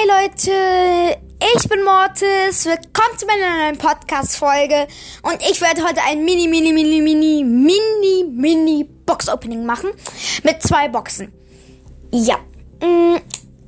[0.00, 1.20] Hi Leute,
[1.54, 2.64] ich bin Mortis.
[2.64, 4.86] Willkommen zu meiner neuen Podcast-Folge.
[5.22, 9.90] Und ich werde heute ein Mini, Mini, Mini, Mini, Mini, Mini Box-Opening machen.
[10.42, 11.32] Mit zwei Boxen.
[12.12, 12.36] Ja.
[12.82, 13.16] Mm,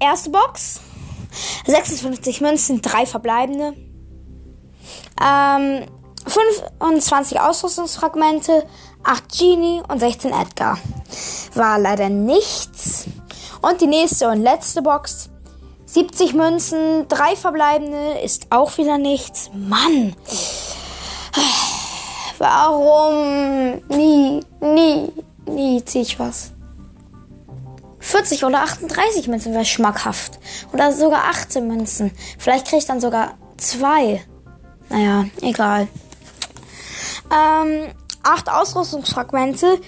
[0.01, 0.81] erste Box.
[1.67, 3.75] 56 Münzen, drei verbleibende.
[5.23, 5.87] Ähm,
[6.27, 8.67] 25 Ausrüstungsfragmente,
[9.03, 10.79] 8 Genie und 16 Edgar.
[11.55, 13.05] War leider nichts.
[13.61, 15.29] Und die nächste und letzte Box.
[15.93, 19.51] 70 Münzen, drei verbleibende, ist auch wieder nichts.
[19.53, 20.17] Mann!
[22.39, 23.83] Warum?
[23.89, 25.13] Nie, nie,
[25.45, 26.53] nie zieh ich was.
[28.01, 30.39] 40 oder 38 Münzen wäre schmackhaft.
[30.73, 32.11] Oder sogar 18 Münzen.
[32.39, 34.25] Vielleicht kriege ich dann sogar zwei.
[34.89, 35.89] Naja, egal.
[37.31, 37.89] Ähm,
[38.23, 39.79] acht Ausrüstungsfragmente.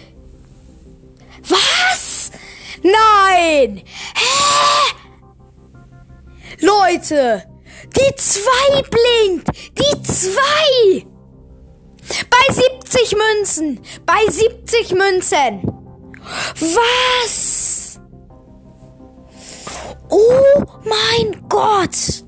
[1.48, 2.30] Was?
[2.82, 3.82] Nein!
[4.14, 5.04] Hä?
[6.60, 7.45] Leute!
[7.97, 9.49] Die zwei blinkt!
[9.79, 11.07] Die zwei!
[12.30, 13.80] Bei 70 Münzen!
[14.07, 15.63] Bei 70 Münzen!
[16.60, 18.01] Was?
[20.09, 22.25] Oh mein Gott!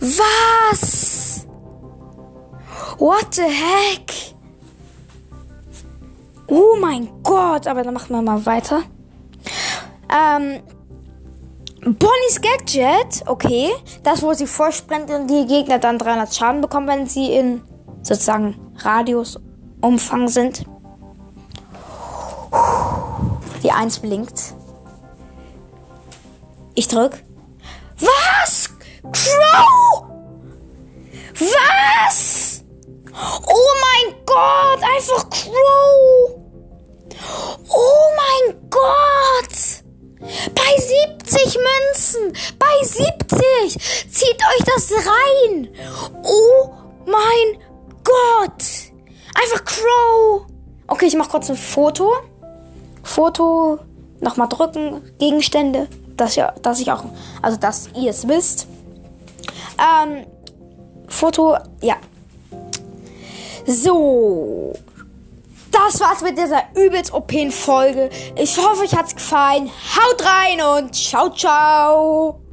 [0.00, 1.46] Was?
[2.98, 4.12] What the heck?
[6.46, 8.82] Oh mein Gott, aber dann machen wir mal weiter.
[10.12, 10.60] Ähm,
[11.82, 13.70] Bonnie's Gadget, okay.
[14.02, 17.62] Das, wo sie vorspringt und die Gegner dann 300 Schaden bekommen, wenn sie in
[18.02, 20.64] sozusagen Radiusumfang sind.
[23.62, 24.54] Die 1 blinkt.
[26.74, 27.22] Ich drück.
[27.98, 28.70] Was?
[29.02, 30.04] Crow!
[31.34, 32.62] Was?
[33.22, 35.99] Oh mein Gott, einfach Crow!
[41.30, 42.32] 70 Münzen!
[42.58, 43.78] Bei 70!
[44.10, 45.68] Zieht euch das rein!
[46.24, 46.70] Oh
[47.06, 47.62] mein
[48.02, 48.64] Gott!
[49.34, 50.46] Einfach Crow!
[50.88, 52.12] Okay, ich mach kurz ein Foto.
[53.02, 53.78] Foto,
[54.20, 57.04] nochmal drücken, Gegenstände, dass, ihr, dass ich auch,
[57.40, 58.66] also dass ihr es wisst.
[59.78, 60.26] Ähm,
[61.06, 61.96] Foto, ja.
[63.66, 64.72] So.
[65.90, 68.10] Das war's mit dieser übelst OP-Folge.
[68.36, 69.68] Ich hoffe, euch hat's gefallen.
[69.96, 72.49] Haut rein und ciao, ciao.